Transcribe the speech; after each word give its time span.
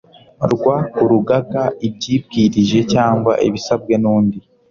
rw 0.51 0.63
urugaga 1.03 1.63
ibyibwirije 1.87 2.79
cyangwa 2.93 3.31
ibisabwe 3.47 3.93
n 4.01 4.05
undi 4.15 4.37